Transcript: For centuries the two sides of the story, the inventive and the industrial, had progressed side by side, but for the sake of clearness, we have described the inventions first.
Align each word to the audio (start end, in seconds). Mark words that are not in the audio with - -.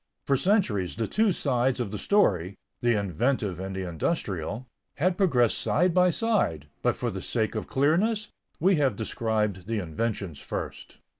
For 0.25 0.35
centuries 0.35 0.95
the 0.95 1.07
two 1.07 1.31
sides 1.31 1.79
of 1.79 1.91
the 1.91 1.99
story, 1.99 2.57
the 2.81 2.97
inventive 2.99 3.59
and 3.59 3.75
the 3.75 3.87
industrial, 3.87 4.65
had 4.95 5.15
progressed 5.15 5.59
side 5.59 5.93
by 5.93 6.09
side, 6.09 6.65
but 6.81 6.95
for 6.95 7.11
the 7.11 7.21
sake 7.21 7.53
of 7.53 7.67
clearness, 7.67 8.29
we 8.59 8.77
have 8.77 8.95
described 8.95 9.67
the 9.67 9.77
inventions 9.77 10.39
first. 10.39 10.97